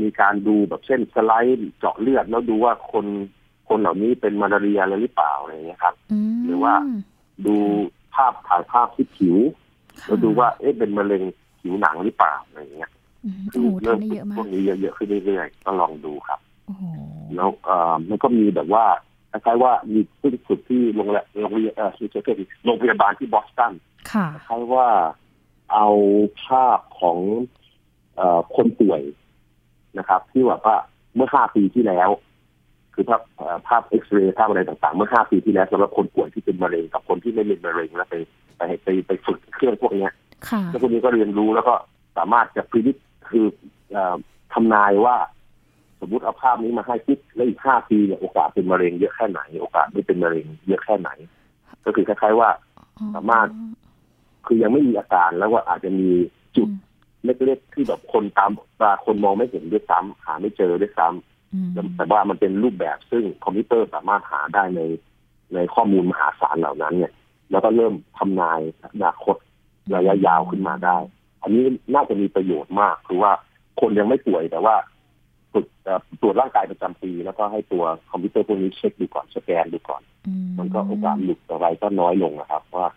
[0.00, 3.06] มีการดูแบบเช่นสไลด์เจาะเลือดแล้วดูว่าคน
[3.68, 5.94] คนเหล่านี้เป็นมาลาเรียอะไรหรือเปล่าอะไรอย่างเงี้ยครับ
[6.34, 6.74] มหรือว่า
[7.46, 7.56] ดู
[8.14, 9.36] ภาพถ่ายภาพที่ผิว
[10.00, 11.22] ค่ะแล้วดูว่าเอ๊ะเป็นมะเร็ง
[11.60, 12.90] ผิวหนังหรือเปล่าอะไรอย่างเงี้ย
[13.24, 16.84] อืมโอ้โหเริ่มทำได้เยอะมาพวกกนี้เยอะๆขึ้นเรื่อยๆก็ลองดูครับโอ้โห
[17.34, 18.84] แล้วเอ่อมันก็มีแบบว่า
[19.30, 23.72] คล้ายๆว่ามีผู้ฝึกที่โรงแรมโรงเรียนเอ่อที่เกิดโรงพยาบาลที่บอสตัน
[24.12, 24.88] ค่ะคล้ายๆว่า
[25.72, 25.88] เอา
[26.44, 27.18] ภาพของ
[28.16, 29.02] เอ่อคนป่วย
[29.98, 30.76] นะครับ ที่แบบว่า
[31.14, 32.10] เมื่อห้าปีที่แล้ว
[32.94, 38.14] คือภาพเอ่อภาพเอ็กซเรย์ภาพอะไรต่างๆ เมื่อห้าปีที่แล้วสำหรับคนป่วยที่เป็นมะเร็งกับคนที่ไม่เป็นมะเร็งแล้วไป
[38.58, 40.12] ไปไปไปฝึกเครื่องพวกเนี้ย
[40.48, 41.74] ค่ะแล้วพวกนี้ก็เรียนรู้แล้วก็
[42.16, 42.96] สามารถจะพิจิต
[43.28, 43.46] คือ
[43.92, 44.16] เอ่อ
[44.52, 45.16] ทำนายว่า
[46.00, 51.10] สมมติเอาภาพนี้มาให้ปุ๊บแล้วอีกห้าปีเนี่ยโอกาสเป็นมะเร็งเยอะแค่ไหน โอกาสไม่เป็นมะเร็งเยอะแค่ไหน
[51.84, 52.50] ก็คือคล้ายๆว่า
[53.14, 53.48] สามารถ
[54.46, 56.08] คือยังไม่มีอาการแล้วว่าอาจจะมี
[56.56, 56.92] จุดอืม
[57.24, 61.33] เล็กๆที่แบบคนตามตาคนมองไม่เห็นด้วยซ้ำหาไม่เจอด้วยซ้ำอืม
[61.74, 64.80] แล้วแต่ว่ามันเป็นรูปแบบซึ่งคอมพิวเตอร์สามารถหาได้ใน
[65.54, 67.12] ในข้อมูลมหาศาลเหล่านั้นเนี่ย
[67.50, 69.36] แล้วก็เริ่มทำนายอนาคต
[69.94, 70.98] ระยะยาวขึ้นมาได้
[71.42, 73.32] อันนี้น่าจะมีประโยชน์มาก คือว่า
[73.80, 74.74] คนยังไม่ป่วยแต่ว่า
[75.52, 82.88] ฝึกเอ่อตรวจร่างกายประจำปี แล้วก็ให้ตัวคอมพิวเตอร์พวกนี้เช็คดูก่อนสแกนดูก่อนอืมมันก็โอกาสหลุดอะไรก็น้อยลงนะครับ ว่า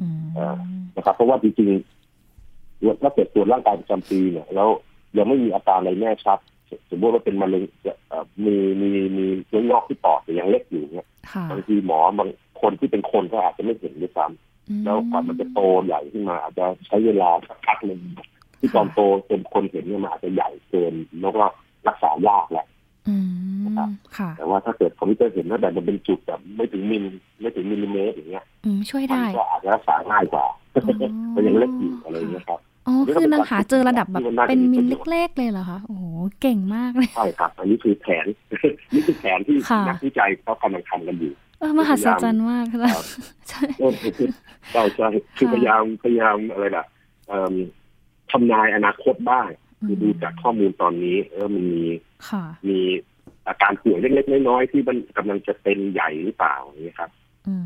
[0.00, 0.56] อืมเอ่อ
[0.96, 4.68] นะครับ เพราะว่าจริงๆถ้าเกิดตรวจร่างกายประจำปีเนี่ย แล้ว
[5.16, 6.38] ยังไม่มีอาการอะไรแน่ชัด
[6.90, 7.62] สมมติว่าเป็นมะเร็ง
[8.08, 12.28] เอ่อมีมีมีเชื้องอกที่ปอดแต่ยังเล็กอยู่เนี่ยค่ะบางทีหมอบาง
[12.60, 18.00] คนที่เป็นคนก็อาจจะไม่เห็นด้วยซ้ำแล้วก่อนมันจะโตใหญ่ขึ้นมา อาจจะใช้เวลาสักพักหนึ่ง
[18.60, 21.44] ที่ตอนโตจนคนเห็นเนี่ยมันอาจจะใหญ่เกินแล้วก็
[21.88, 22.66] รักษายากแหละ
[23.08, 23.66] อืม
[24.16, 27.04] ค่ะแต่ว่าถ้าเกิดคอมพิวเตอร์เห็นว่าแบบมันเป็นจุดแบบไม่ถึงมิล
[27.40, 36.04] ไม่ถึงมิลลิเมตรอย่างเงี้ยอืมช่วยมัได้ก็อาจจะรักษาง่ายกว่าอ๋อมันยังเล็กอยู่อะไรอย่างเงี้ยครับ อ๋อ คือนางหาเจอระดับแบบที่มันน่าจะเป็นมิลมีประโยชน์เล็กๆเลยเหรอคะโอ้โห
[36.40, 38.26] เก่งมากเลยใช่ครับ อันนี้คือแผน
[38.94, 43.04] นี่คือแผนที่ค่ะนักวิจัยเขากำลังทำกันอยู่เออมหัศจรรย์มากค่ะครับ
[43.48, 44.28] ใช่ก็คือ
[44.74, 46.86] เราจะคือค่ะพยายามพยายามอะไรล่ะ
[47.28, 47.54] เอิ่ม
[48.30, 49.48] ทำนายอนาคตบ้าง
[49.86, 51.84] คือดูจากข้อมูลตอนนี้ เออมันมี
[52.28, 52.80] ค่ะมี
[53.48, 57.10] อาการป่วยเล็กๆน้อยๆที่มันกำลังจะเป็นใหญ่หรือเปล่าอย่างนี้ยครับ
[57.48, 57.64] อืม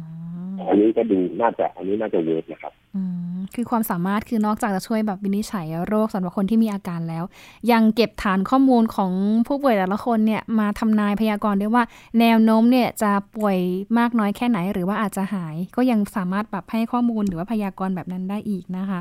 [0.69, 3.03] อันนี้ก็ดูน่าจะ อันนี้น่าจะเวิร์กนะครับอื
[3.37, 7.25] มคือความสามารถคือนอกจากจะช่วยแบบวินิจฉัยโรคสำหรับคนที่มีอาการแล้ว
[7.73, 9.13] ยังเก็บฐานข้อมูลของ
[9.47, 11.83] ผู้ป่วยแต่ละคนเนี่ยมาทำนายพยากรณ์ได้ว่า
[12.21, 13.59] แนวโน้มเนี่ยจะป่วย
[13.99, 19.01] มากน้อยแค่ไหน หรือว่าอาจจะหาย ก็ยังสามารถแบบให้ข้อมูลหรือว่าพยากรณ์แบบนั้นได้อีกนะคะ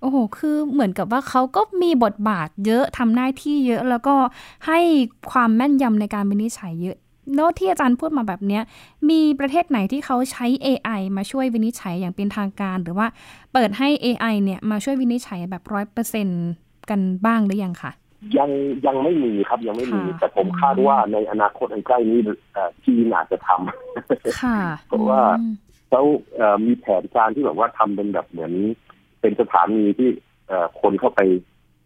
[0.00, 4.14] โอ้โห คือเหมือนกับว่าเขาก็มีบทบาทเยอะทำหน้าที่เยอะ แล้วก็
[4.66, 4.80] ให้
[5.30, 6.98] ความแม่นยำในการวินิจฉัยเยอะ
[7.34, 8.62] แล้วที่อาจารย์พูดมาแบบเนี้ย
[9.10, 13.06] มีประเทศไหนที่เขาใช้ AI มาช่วยวินิจฉัยอย่างเป็นทางการ หรือว่า
[13.52, 16.28] เปิดให้ AI เนี่ยมาช่วยวินิจฉัยแบบร้อยเปอร์เซ็น
[16.90, 17.92] กันบ้างหรือยังคะ
[18.38, 18.50] ยัง
[18.86, 22.18] ยังไม่มีครับยังไม่มีค่ะแต่ผมคาดว่าในอนาคตอันใกล้นี้
[22.52, 25.54] เอ่อจีนอาจจะทำค่ะเพราะว่าอืม
[25.88, 26.02] เขา
[26.36, 28.52] เอ่อมีแผนการที่แบบว่าทำเป็นแบบเหมือน
[29.20, 30.08] เป็นสถานีที่
[30.48, 31.20] เอ่อคนเข้าไป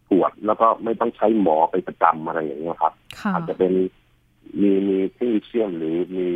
[0.09, 3.73] ตรวจแล้วก็ไม่ต้องใช้หมอไปประจำอะไรอย่างเงี้ยครับค่ะอาจจะเป็น
[4.61, 6.27] มีมีเทคนิคเชียนหรือมี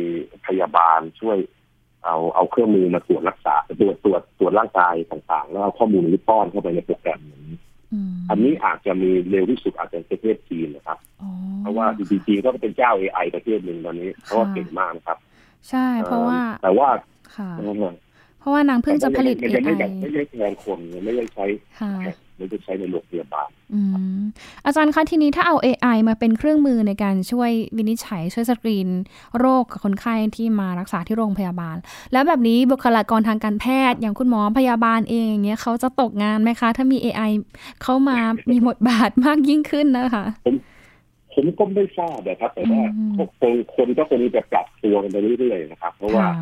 [0.46, 1.38] พยาบาลช่วย
[2.04, 7.58] เอาเอาเครื่องมือมาตรวจรักษาตรวจตรวจตรวจร่างกายต่างๆ แล้วเอาข้อมูลนี้ป้อนเข้าไปในโปรแกรมอย่างนี้
[7.92, 15.18] อืมอันนี้อาจจะมีเร็วที่สุดอาจจะประเทศจีนนะครับอ๋อเพราะว่าจริงๆจีนก็เป็นเจ้า AI ประเทศหนึ่งตอนนี้เพราะว่าเก่งมากนะครับ
[15.70, 16.88] ใช่เพราะว่า แต่ว่า
[17.36, 17.94] ค่ะเอ่อ
[18.40, 21.46] เพราะว่านางเพิ่งจะผลิตมันจะไม่ AI แบบไม่ได้แทนคนไม่ได้ใช้
[21.80, 21.92] ค่ะ
[22.38, 23.80] ไม่ได้ใช้ในโรงพยาบาลอื
[24.18, 24.20] ม
[24.66, 28.88] อาจารย์คะทีนี้ถ้าเอา AI มาเป็นเครื่องมือในการช่วยวินิจฉัยช่วยสกรีน
[29.38, 31.76] โรคกับคนไข้ที่มารักษาที่โรงพยาบาล
[32.12, 37.30] แล้วแบบนี้บุคลากรทางการแพทย์อย่างคุณหมอพยาบาลเองอย่างเงี้ยเขาจะตกงานไหมคะ ถ้ามี AI
[37.82, 38.18] เข้ามา
[38.50, 40.24] มีบทบาทมากยิ่งขึ้นนะคะ
[41.34, 46.34] ผมก็ไม่ทราบนะครับ แต่ว่าอืมคงคนก็คงจะปรับตัวกันไปเรื่อยๆนะครับ เพราะว่าค่ะ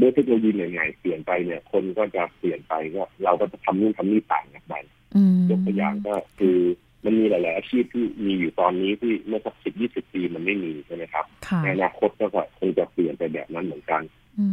[0.00, 4.74] ด้วยเทคโนโลยีใหม่ๆเปลี่ยนไปเนี่ยคนก็จะเปลี่ยนไปก็เราก็จะทำนู่นทำนี่ต่างกันไป
[5.50, 6.58] ยกตัวอย่างก็คือ
[7.04, 11.24] มันมีหลาย ๆ อาชีพที่มีอยู่ตอนนี้ที่เมื่อสักสิบยี่สิบปีมันไม่มีใช่ไหมครับ
[11.62, 12.26] ในอนาคตก็
[12.58, 14.02] คงจะเปลี่ยนไปแบบนั้นเหมือนกัน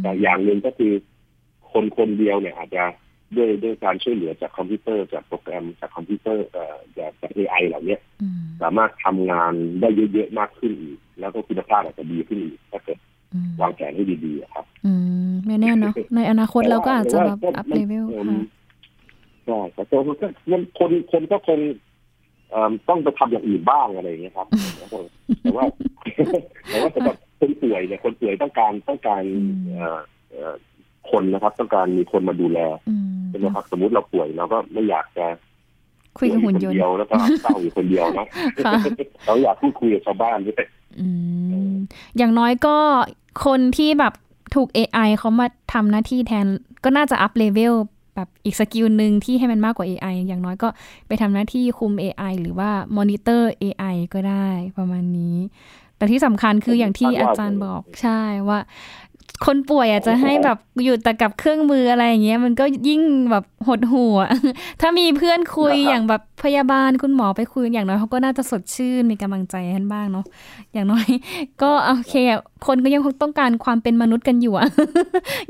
[0.02, 0.92] แต่อย่างหนึ่งก็คือ
[1.72, 2.84] คนคนเดียวเนี่ยอาจจะ
[3.36, 7.96] ด้วยด้วยการช่วยเหลือจากคอมพิวเตอร์จากโปรแกรมจากคอมพิวเตอร์เอ่อจากจากเอไอเหล่านี้
[8.62, 12.98] สามารถทำงานได้เยอะ ๆ มากขึ้นอีก แล้วก็คุณภาพอาจจะดีขึ้นอีกถ้าเกิด
[13.60, 14.92] วางแผนให้ดีๆครับ อื
[15.28, 18.40] มไม่แน่เนาะในอนาคตเราก็อาจจะแบบอัพเลเวลค่ะ
[19.46, 20.26] ใช่แต่ตัวมันก็
[20.78, 21.60] คนคนก็คง
[22.88, 24.46] ต้องไปทำอย่างอื่นบ้างอะไรอย่างเงี้ยครับ
[25.42, 25.64] แต่ว่า
[26.68, 29.22] แต่ว่าสำหรับคนป่วยเนี่ยคนป่วยต้องการต้องการ
[31.10, 32.58] คนนะครับ ต้องการมีคนมาดูแล
[33.28, 35.26] ใช่ไหมครับ สมมติเราป่วยเราก็ไม่อยากจะ
[36.18, 38.26] คุยกับหุ่นยนต์เดียวแล้วก็เศร้าอยู่คนเดียวนะ
[39.26, 40.66] เราอยากพูดคุยกับชาวบ้านด้วย
[42.18, 42.76] อย่างน้อยก็
[43.44, 44.14] คนที่แบบ
[44.54, 46.46] ถูก AI เขามาทำหน้าที่แทน
[46.84, 47.74] ก็น่าจะ up level
[48.14, 50.68] แบบอีก skill หนึ่งที่ให้มันมากกว่า AI อย่างน้อยก็
[51.06, 55.36] ไปทำหน้าที่คุม AI หรือว่ามอนิเตอร์ AI ก็ได้ประมาณนี้
[55.96, 58.58] แต่ที่สำคัญคืออย่างที่อาจารย์บอกใช่ว่า
[59.46, 64.18] คนป่วยอาจจะให้แบบอยู่แต่กับเครื่องมืออะไรอย่างเงี้ยมันก็ยิ่งแบบหดหัว
[64.80, 70.24] ถ้ามีเพื่อนคุยอย่างแบบพยาบาลคุณหมอไปคุยอย่างน้อยเขาก็น่าจะสดชื่นมีกำลังใจกันบ้างเนาะ
[70.72, 71.06] อย่างน้อย
[71.62, 72.14] ก็โอเค
[72.66, 74.68] คนก็ยังคงต้องการความเป็นมนุษย์กันอยู่อะ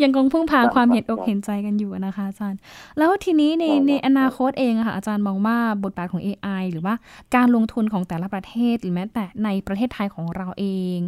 [0.03, 2.59] ยังคงพึ่งพาความเห็นอกเห็นใจกันอยู่นะคะอาจารย์
[2.99, 6.95] แล้วทีนี้ในในอนาคตเองค่ะอาจารย์มองว่าบทบาทของ AI หรือว่า
[7.35, 10.99] การลงทุนของแต่ละประเทศหรือแม้แต่ในประเทศไทยของเราเอง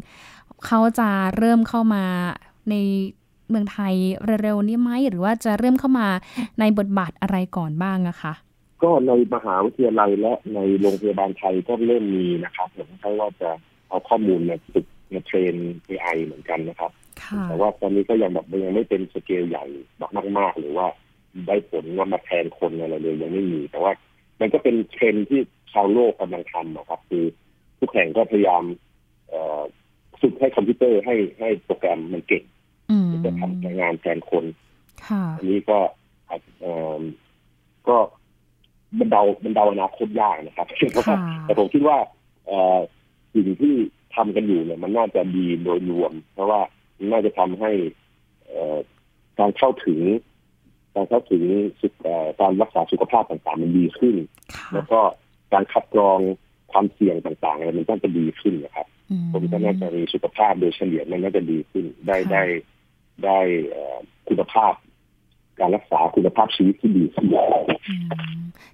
[0.67, 2.05] เขาจะเริ่มเข้ามา
[2.71, 2.77] ใน
[3.51, 3.95] เมืองไทย
[4.43, 6.09] เร็วๆนี้ไหมหรือว่าจะเริ่มเข้ามา
[6.61, 8.35] ในบทบาทอะไรก่อนบ้างอะคะ
[8.83, 13.51] ก็ในมหาวิทยาลัยและในโรงพยาบาลไทยก็เริ่มมีนะครับผมใช่ว่าจะ
[13.89, 15.55] เอาข้อมูลมาฝึกมาเทรน
[15.89, 16.93] AI เหมือนกันนะครับ
[17.49, 19.65] แต่ว่าตอนนี้ก็ยังแบบยังไม่เป็นสเกลใหญ่
[19.99, 20.87] แบบมากๆ หรือว่า
[21.47, 23.93] ได้ผลว่ามาแทนคนอะไรเลยยังไม่มี แต่ว่า
[24.41, 25.41] มันก็เป็นเทรนที่
[25.73, 27.25] ชาวโลกกำลังทำนะครับ คือ
[27.81, 28.65] ทุกแห่งก็พยายาม
[30.21, 32.45] ฝึกให้คอมพิวเตอร์ให้ให้โปรแกรมมันเก่ง
[33.25, 34.45] จะทำงานแทนคน
[35.39, 35.79] อันนี้ก็
[37.89, 37.97] ก็
[38.99, 40.67] บรรเดาบรรเดาอนาคตยากนะครับ
[41.45, 41.99] แต่ผมคิดว่า
[43.35, 43.75] สิ่งที่
[44.17, 46.61] ทำกันอยู่เนี่ย มันน่าจะดีโดยรวม เพราะว่า
[47.13, 47.71] น่าจะทำให้
[49.39, 50.01] การเข้าถึง
[50.95, 51.43] การเข้าถึง
[52.41, 54.17] การรักษาสุขภาพต่างๆ มันดีขึ้น
[54.75, 55.01] แล้วก็
[55.53, 56.19] การคัดกรอง
[56.73, 58.87] ความเสี่ยงต่างๆอะไรมันต้องจะดีขึ้นนะครับ
[59.33, 62.43] ผมก็น่าจะมีสุขภาพโดยเฉลี่ยมันน่าจะดีขึ้นได้ได้
[63.25, 63.39] ได้
[64.29, 64.73] คุณภาพ
[65.61, 67.27] การรักษาคุณภาพชีวิตที่ดีขึ้น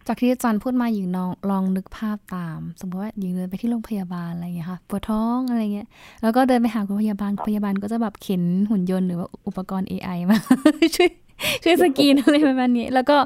[0.07, 5.89] จากที่อาจารย์พูดมาหญิงลองลองนึกภาพตาม สมมติว่าหญิงเดินไปที่โรงพยาบาลอะไรอย่างเงี้ยค่ะปวดท้องอะไรเงี้ย
[6.23, 10.39] แล้วก็เดินไปหาคุณพยาบาลพยาบาลก็จะแบบเข็นหุ่นยนต์หรือว่าอุปกรณ์ AI มา
[10.97, 11.11] ช่วย
[11.65, 13.17] ช่วยสกรีนอะไรประมาณนี้ แล้วก็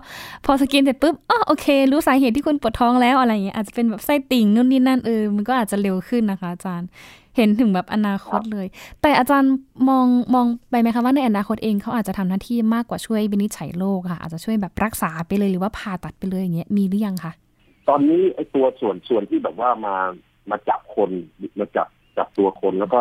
[0.44, 6.88] พอสกรีนเสร็จปุ๊บอ๋อโอเค รู้สาเหตุที่คุณปวดท้องแล้วอะไรอย่างเงี้ยอาจจะเป็นแบบไส้ติ่งนู่นนี่นั่นเออมันก็อาจจะเร็วขึ้นนะคะ อาจารย์
[7.36, 8.66] เห็นถึงแบบอนาคตเลย
[9.02, 9.52] แต่อาจารย์
[9.88, 17.32] มองมองไปไหมคะว่าในอนาคตเองเขาอาจจะทำหน้าที่มากกว่าช่วยวินิจฉัยโรคค่ะ อาจจะช่วยแบบรักษาไปเลยหรือว่าผ่าตัดไปเลยอย่างเงี้ยมีหรือยังคะ
[17.88, 19.96] ตอนนี้ไอ้ตัวส่วนส่วนที่แบบว่ามา
[20.50, 21.10] มาจับคน
[21.58, 21.88] มาจับ
[22.18, 23.00] จับตัวคนแล้วก็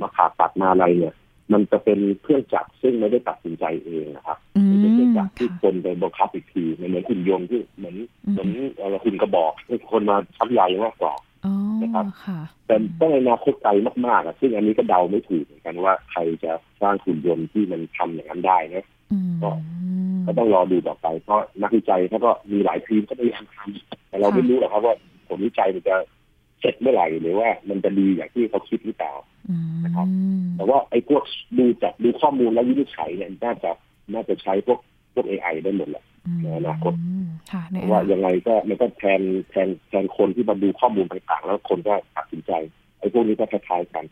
[0.00, 1.14] มาผ่าตัดมาอะไรเนี่ย
[1.52, 4.38] มันจะเป็นเครื่องจักรซึ่งไม่ได้ตัดสินใจเองนะครับ
[4.80, 7.96] เป็นเครื่องจักรที่คนไปบังคับอีกทีเหมือนหุ่นยนต์ที่เหมือน
[8.32, 8.48] เหมือน
[8.80, 11.14] อะไรหุ่นกระบอกให้คนมาชักใยมากกว่า
[11.82, 12.06] นะครับ
[12.66, 13.70] แต่ต้องในอนาคตไกล
[14.06, 18.86] มากๆอะซึ่งอันนี้ก็เดาไม่ถูกเหมือนกันว่าใครจะสร้างหุ่นยนต์ที่มันทำอย่างนั้นได้นะ
[19.42, 19.50] ก็
[20.26, 24.94] ก็ต้องรอดูต่อไป เพราะนักวิจัยเขาก็มีหลายทีมก็พยายามทำแต่เราไม่รู้หรอกครับว่า
[25.28, 25.96] ผลวิจัยมันจะ
[26.60, 29.12] เสร็จเมื่อไหร่หรือว่ามันจะดีอย่างที่เขาคิดหรือเปล่า
[29.84, 30.06] นะครับ
[30.56, 31.22] แต่ว่าไอ้พวก
[31.58, 33.70] ดูจากดูข้อมูลแล้ววินิจฉัยเนี่ยน่าจะ
[34.14, 34.78] น่าจะใช้พวก
[35.14, 36.04] พวกเอไอได้หมดแหละ
[36.42, 36.92] ในอนาคต
[37.90, 42.52] ว่ายังไงก็มันก็แทนแทนแทนคนที่มาดูข้อมูลต่างๆ แล้วคนก็ตัดสินใจ
[42.98, 44.04] ไอ้พวกนี้ก็คล้ายๆกัน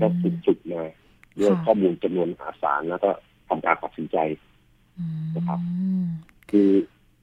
[0.00, 0.06] ก็
[0.46, 0.82] ฝึกๆมา
[1.40, 3.10] ด้วยข้อมูลจำนวนมหาศาลแล้วก็
[3.48, 4.18] ทำการตัดสินใจ
[5.36, 5.60] นะครับ
[6.50, 6.70] คือ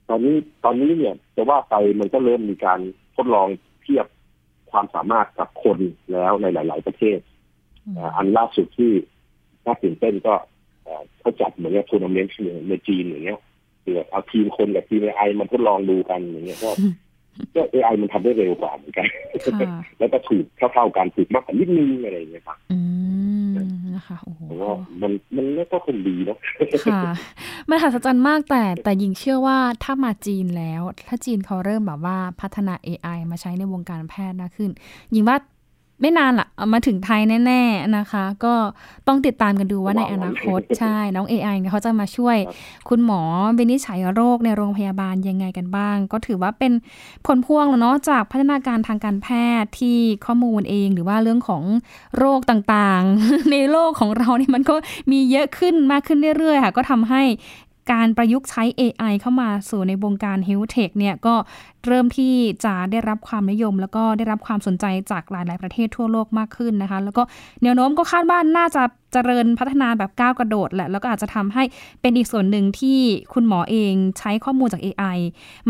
[0.10, 2.80] ตอนนี้ตอนนี้เนี่ยจะว่าไปมันก็เริ่มมีการ
[3.16, 3.48] ทดลอง
[3.84, 4.06] เทียบ
[4.72, 5.80] ความสามารถกับคน
[6.12, 7.20] แล้วในหลาย ๆ ประเทศ
[8.18, 8.92] อันล่าสุดที่
[9.66, 10.34] น่าตื่นเต้นก็
[11.20, 12.34] เขาจัดเหมือนกับทัวร์นาเมนต์
[12.70, 13.40] ในจีนอย่างเงี้ย
[13.86, 16.72] คือเอาทีมคนกับทีม AI มันทดลองดูกันอย่างเงี้ยก็
[17.56, 19.08] ก็ AI มันทำได้เร็วกว่าเหมือนกัน
[20.00, 22.58] แล้วก็ถูกเท่าๆกันถูกมากกว่านิดนึงอะไรอย่างเงี้ยครับ
[23.96, 26.38] นะคะโอ้โหว่ามันมันก็คงดีเนาะ
[26.86, 27.02] ค่ะ
[27.70, 34.70] มันหัศจรรย์มากแต่แต่ยิงเชื่อว่าถ้ามาจีนแล้ว ถ้าจีนเขาเริ่มแบบว่าพัฒนา AI มาใช้ในวงการแพทย์นะขึ้น
[35.16, 35.38] ยิงว่า
[36.02, 38.54] ไม่นานละมาถึงไทยแน่ ๆนะคะ ก็
[39.08, 42.38] ต้องติดตามกันดูว่าในอนาคตใช่ น้อง AI เนี่ยเขาจะมาช่วย
[42.90, 43.22] คุณหมอ
[43.58, 46.72] วินิจฉัยโรคในโรงพยาบาลยังไงกันบ้าง ก็ถือว่าเป็น
[47.26, 49.28] ผลพวงแล้วเนาะจากพัฒนาการทางการแพ
[49.62, 51.64] ทย์ที่ข้อมูลเอง หรือว่าเรื่องของ
[52.18, 54.76] โรคต่างๆ ในโลกของเรานี่มันก็
[55.12, 57.22] มีเยอะขึ้นมากขึ้นเรื่อยๆค่ะ ก็ทำให้
[57.92, 61.36] การประยุกต์ใช้ AI เข้ามาสู่ในวงการ health tech เนี่ยก็
[61.86, 62.34] เริ่มที่
[62.66, 67.24] จะได้รับความนิยม แล้วก็ได้รับความสนใจจากหลาย ๆ ประเทศทั่วโลกมากขึ้นนะคะ แล้วก็
[67.64, 68.84] แนวโน้มก็คาดว่าน่าจะ
[69.16, 71.64] เจริญพัฒนาแบบก้าวกระโดดแหละแล้วก็อาจจะทำให้
[72.02, 73.00] เป็นอีกส่วนหนึ่งที่
[73.34, 75.18] คุณหมอเองใช้ข้อมูลจาก AI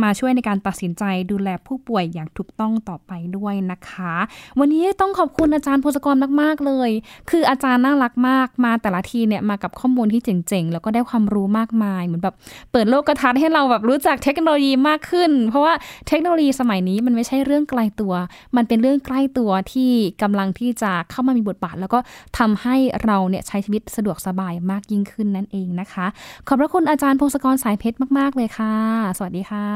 [0.02, 4.14] มาช่วยในการตัดสินใจดูแลผู้ป่วยอย่างถูกต้องต่อไปด้วยนะคะ
[4.60, 6.90] วันนี้ต้องขอบคุณอาจารย์พศกรมาก ๆ เลย
[7.30, 12.36] คืออาจารย์น่ารักมากมาแต่ละทีเนี่ยมากับข้อมูลที่เจ๋งๆ แล้วก็ได้ความรู้มากมาย เหมือนแบบ
[12.72, 15.74] เปิดโลกทัศน์ให้เราแบบรู้จักเทคโนโลยีมากขึ้น เพราะว่า
[16.08, 18.14] เทคโนโลยีสมัยนี้มันไม่ใช่เรื่องไกลตัว
[18.56, 22.00] มันเป็นเรื่องใกล้ตัวที่กำลังที่จะเข้ามามีบทบาท แล้วก็
[22.38, 26.06] ทำให้เราเนี่ยใช้ชีวิตสะดวกสบายมากยิ่งขึ้นนั่นเองนะคะ
[26.48, 28.76] ขอบพระคุณอาจารย์พงศกรสายเพชรมาก ๆ เลยค่ะ
[29.18, 29.68] สวัสดีค่ะ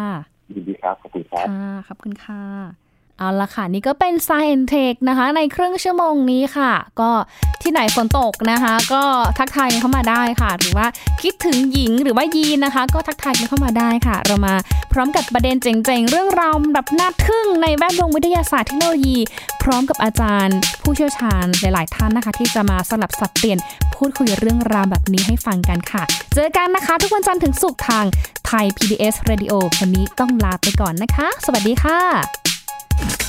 [0.56, 2.88] ยินดีครับ ขอบคุณครับค่ะขอบคุณค่ะ
[3.19, 7.12] เอาละค่ะ นี่ก็เป็น Science Tech นะคะ ในครึ่งชั่วโมงนี้ค่ะ ก็
[7.62, 9.03] ที่ไหนฝนตกนะคะ ก็
[9.38, 10.88] ทักทายเข้ามาได้ค่ะ หรือว่า
[11.21, 14.55] คิดถึงหญิงหรือว่ายีนนะคะ ก็ทักทายเข้ามาได้ค่ะ เรามา
[14.91, 19.17] พร้อมกับประเด็นเจ๋งๆ เรื่องราวแบบน่าทึ่งในแวดวงวิทยาศาสตร์เทคโนโลยี
[19.63, 23.58] พร้อมกับอาจารย์ ผู้เชี่ยวชาญหลายๆท่านนะคะ ที่จะมาสลับสับเปลี่ยน
[23.95, 26.03] พูดคุยเรื่องราวแบบนี้ให้ฟังกันค่ะ
[26.34, 28.05] เจอกันนะคะ ทุกวันจันทร์ถึงศุกร์ทาง
[28.47, 32.49] ไทย PBS Radio วันนี้ต้องลาไปก่อนนะคะ สวัสดีค่ะ
[33.00, 33.29] Thank you.